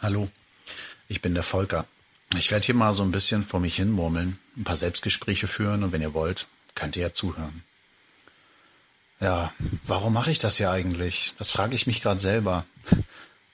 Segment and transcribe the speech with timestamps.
[0.00, 0.30] Hallo,
[1.08, 1.84] ich bin der Volker.
[2.36, 5.82] Ich werde hier mal so ein bisschen vor mich hin murmeln, ein paar Selbstgespräche führen
[5.82, 7.64] und wenn ihr wollt, könnt ihr ja zuhören.
[9.18, 11.34] Ja, warum mache ich das hier eigentlich?
[11.38, 12.64] Das frage ich mich gerade selber.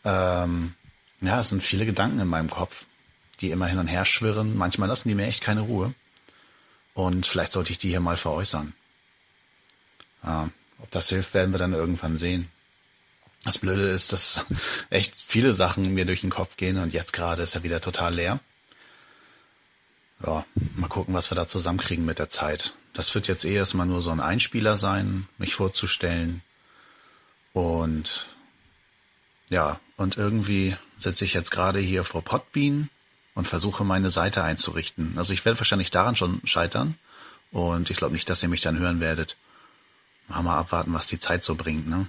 [0.05, 0.75] Ähm,
[1.23, 2.85] ja, es sind viele Gedanken in meinem Kopf,
[3.41, 4.55] die immer hin und her schwirren.
[4.55, 5.95] Manchmal lassen die mir echt keine Ruhe.
[6.93, 8.75] Und vielleicht sollte ich die hier mal veräußern.
[10.23, 12.51] Ja, ob das hilft, werden wir dann irgendwann sehen.
[13.45, 14.45] Das Blöde ist, dass
[14.91, 18.15] echt viele Sachen mir durch den Kopf gehen und jetzt gerade ist er wieder total
[18.15, 18.41] leer.
[20.25, 20.47] Ja,
[20.77, 22.75] mal gucken, was wir da zusammenkriegen mit der Zeit.
[22.95, 26.43] Das wird jetzt eh erstmal nur so ein Einspieler sein, mich vorzustellen.
[27.53, 28.29] Und
[29.51, 32.89] ja, und irgendwie sitze ich jetzt gerade hier vor Podbean
[33.35, 35.19] und versuche meine Seite einzurichten.
[35.19, 36.97] Also ich werde wahrscheinlich daran schon scheitern.
[37.51, 39.37] Und ich glaube nicht, dass ihr mich dann hören werdet.
[40.29, 42.09] Mal, mal abwarten, was die Zeit so bringt, ne?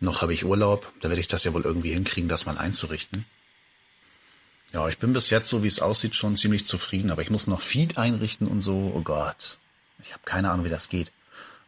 [0.00, 3.24] Noch habe ich Urlaub, da werde ich das ja wohl irgendwie hinkriegen, das mal einzurichten.
[4.72, 7.46] Ja, ich bin bis jetzt, so wie es aussieht, schon ziemlich zufrieden, aber ich muss
[7.46, 8.92] noch Feed einrichten und so.
[8.94, 9.58] Oh Gott,
[10.02, 11.12] ich habe keine Ahnung, wie das geht.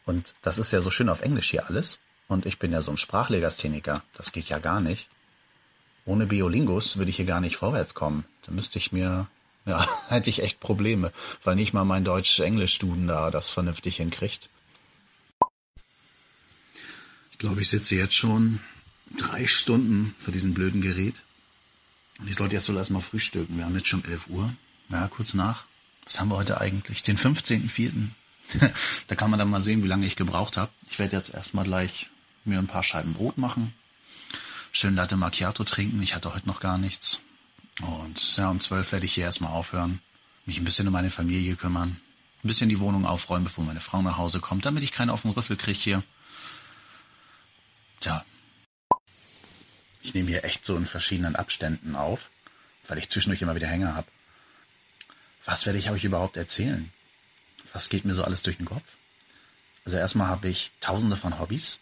[0.05, 2.01] Und das ist ja so schön auf Englisch hier alles.
[2.29, 4.03] Und ich bin ja so ein Sprachlegastheniker.
[4.15, 5.09] Das geht ja gar nicht.
[6.05, 8.25] Ohne Biolingus würde ich hier gar nicht vorwärts kommen.
[8.45, 9.27] Da müsste ich mir,
[9.65, 11.13] ja, hätte ich echt Probleme,
[11.45, 14.51] weil nicht mal mein Deutsch-Englisch-Duden da das vernünftig hinkriegt.
[17.39, 18.59] Ich glaube, ich sitze jetzt schon
[19.17, 21.23] drei Stunden vor diesem blöden Gerät.
[22.19, 23.57] Und ich sollte jetzt wohl erstmal frühstücken.
[23.57, 24.53] Wir haben jetzt schon 11 Uhr.
[24.89, 25.65] Ja, kurz nach.
[26.05, 27.05] Was haben wir heute eigentlich?
[27.05, 28.09] Den 15.04.
[29.07, 30.73] da kann man dann mal sehen, wie lange ich gebraucht habe.
[30.91, 32.11] Ich werde jetzt erstmal gleich
[32.45, 33.73] mir ein paar Scheiben Brot machen.
[34.73, 36.03] Schön Latte Macchiato trinken.
[36.03, 37.21] Ich hatte heute noch gar nichts.
[37.81, 40.01] Und ja, um 12 werde ich hier erstmal aufhören.
[40.45, 42.01] Mich ein bisschen um meine Familie kümmern.
[42.43, 45.23] Ein bisschen die Wohnung aufräumen, bevor meine Frau nach Hause kommt, damit ich keinen auf
[45.23, 46.03] den Rüffel kriege hier.
[48.01, 48.25] Tja.
[50.03, 52.31] Ich nehme hier echt so in verschiedenen Abständen auf,
[52.87, 54.09] weil ich zwischendurch immer wieder Hänger habe.
[55.45, 56.93] Was werde ich euch überhaupt erzählen?
[57.73, 58.97] Was geht mir so alles durch den Kopf?
[59.85, 61.81] Also erstmal habe ich tausende von Hobbys.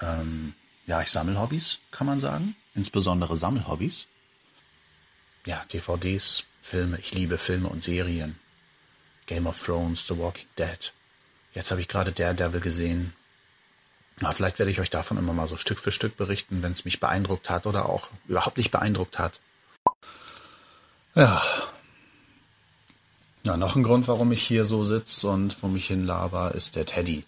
[0.00, 0.54] Ähm,
[0.86, 2.56] ja, ich sammle Hobbys, kann man sagen.
[2.74, 4.06] Insbesondere Sammelhobbys.
[5.44, 6.98] Ja, DVDs, Filme.
[6.98, 8.38] Ich liebe Filme und Serien.
[9.26, 10.92] Game of Thrones, The Walking Dead.
[11.54, 13.14] Jetzt habe ich gerade Daredevil gesehen.
[14.20, 16.84] Na, vielleicht werde ich euch davon immer mal so Stück für Stück berichten, wenn es
[16.84, 19.40] mich beeindruckt hat oder auch überhaupt nicht beeindruckt hat.
[21.14, 21.42] Ja.
[23.42, 26.76] Ja, noch ein Grund, warum ich hier so sitze und vor mich hin laber, ist
[26.76, 27.24] der Teddy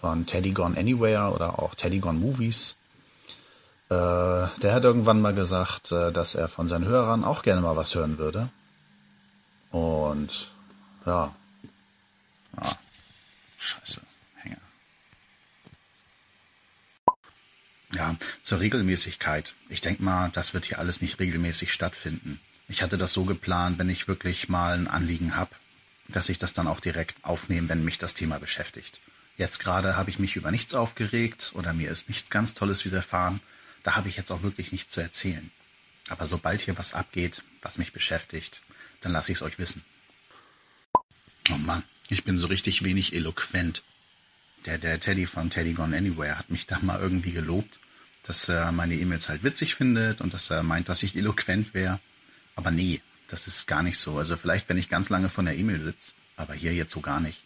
[0.00, 2.76] von Teddy Gone Anywhere oder auch Teddy Gone Movies.
[3.88, 7.76] Äh, der hat irgendwann mal gesagt, äh, dass er von seinen Hörern auch gerne mal
[7.76, 8.50] was hören würde.
[9.70, 10.50] Und
[11.04, 11.34] ja.
[12.56, 12.72] Ja.
[13.58, 14.00] Scheiße.
[18.06, 19.54] Ja, zur Regelmäßigkeit.
[19.68, 22.38] Ich denke mal, das wird hier alles nicht regelmäßig stattfinden.
[22.68, 25.50] Ich hatte das so geplant, wenn ich wirklich mal ein Anliegen habe,
[26.06, 29.00] dass ich das dann auch direkt aufnehme, wenn mich das Thema beschäftigt.
[29.36, 33.40] Jetzt gerade habe ich mich über nichts aufgeregt oder mir ist nichts ganz Tolles widerfahren.
[33.82, 35.50] Da habe ich jetzt auch wirklich nichts zu erzählen.
[36.08, 38.62] Aber sobald hier was abgeht, was mich beschäftigt,
[39.00, 39.84] dann lasse ich es euch wissen.
[41.50, 43.82] Oh Mann, ich bin so richtig wenig eloquent.
[44.64, 47.80] Der, der Teddy von Teddy Gone Anywhere hat mich da mal irgendwie gelobt
[48.26, 52.00] dass er meine E-Mails halt witzig findet und dass er meint, dass ich eloquent wäre.
[52.56, 54.18] Aber nee, das ist gar nicht so.
[54.18, 57.20] Also vielleicht, wenn ich ganz lange von der E-Mail sitze, aber hier jetzt so gar
[57.20, 57.40] nicht.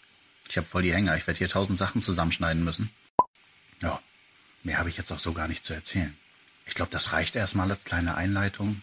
[0.49, 1.17] Ich habe voll die Hänger.
[1.17, 2.91] Ich werde hier tausend Sachen zusammenschneiden müssen.
[3.83, 4.01] Ja,
[4.63, 6.17] mehr habe ich jetzt auch so gar nicht zu erzählen.
[6.65, 8.83] Ich glaube, das reicht erstmal als kleine Einleitung.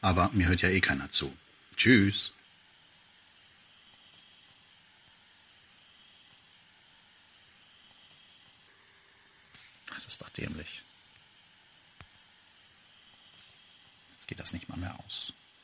[0.00, 1.36] Aber mir hört ja eh keiner zu.
[1.76, 2.32] Tschüss.
[9.88, 10.82] Das ist doch dämlich.
[14.21, 15.32] geht das nicht mal mehr aus.